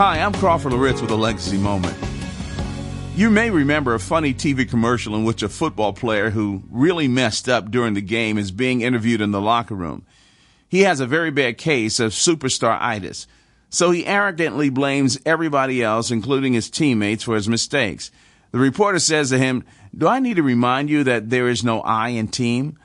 [0.00, 1.94] Hi, I'm Crawford Loritts with a legacy moment.
[3.14, 7.50] You may remember a funny TV commercial in which a football player who really messed
[7.50, 10.06] up during the game is being interviewed in the locker room.
[10.66, 13.26] He has a very bad case of superstar-itis,
[13.68, 18.10] so he arrogantly blames everybody else, including his teammates, for his mistakes.
[18.52, 19.64] The reporter says to him,
[19.94, 22.78] Do I need to remind you that there is no I in team?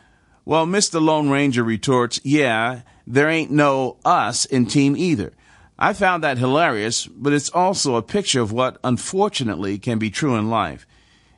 [0.43, 1.01] Well, Mr.
[1.01, 5.31] Lone Ranger retorts, Yeah, there ain't no us in team either.
[5.77, 10.35] I found that hilarious, but it's also a picture of what, unfortunately, can be true
[10.35, 10.87] in life.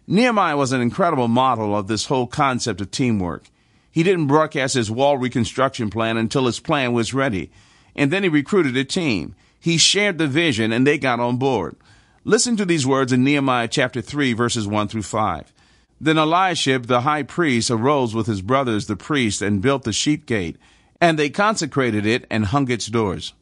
[0.05, 3.49] Nehemiah was an incredible model of this whole concept of teamwork.
[3.91, 7.49] He didn't broadcast his wall reconstruction plan until his plan was ready,
[7.95, 9.35] and then he recruited a team.
[9.59, 11.75] He shared the vision, and they got on board.
[12.23, 15.51] Listen to these words in Nehemiah chapter 3, verses 1 through 5.
[15.99, 20.27] Then Eliashib the high priest arose with his brothers the priests and built the sheep
[20.27, 20.57] gate,
[21.01, 23.33] and they consecrated it and hung its doors.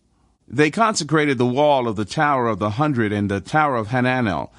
[0.48, 4.52] They consecrated the wall of the Tower of the Hundred and the Tower of Hananel.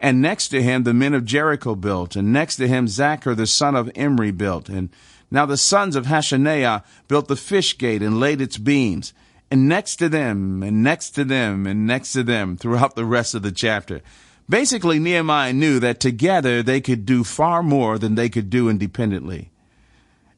[0.00, 3.46] And next to him the men of Jericho built, and next to him Zaccur the
[3.46, 4.68] son of Imri built.
[4.68, 4.90] And
[5.30, 9.12] now the sons of Hassenaah built the fish gate and laid its beams.
[9.50, 13.34] And next to them, and next to them, and next to them throughout the rest
[13.34, 14.02] of the chapter.
[14.48, 19.50] Basically, Nehemiah knew that together they could do far more than they could do independently.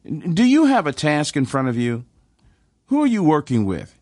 [0.04, 2.04] Do you have a task in front of you?
[2.86, 3.94] Who are you working with?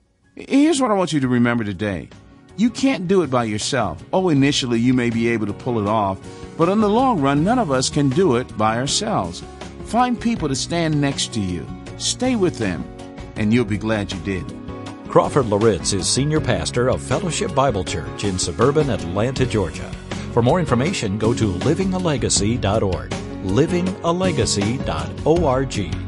[0.47, 2.09] Here's what I want you to remember today.
[2.57, 4.05] You can't do it by yourself.
[4.13, 6.21] Oh, initially you may be able to pull it off,
[6.57, 9.43] but in the long run, none of us can do it by ourselves.
[9.87, 11.67] Find people to stand next to you.
[11.97, 12.85] Stay with them,
[13.35, 14.45] and you'll be glad you did.
[15.09, 19.91] Crawford Loritts is senior pastor of Fellowship Bible Church in suburban Atlanta, Georgia.
[20.33, 23.11] For more information, go to livingalegacy.org.
[23.11, 26.08] livingalegacy.org.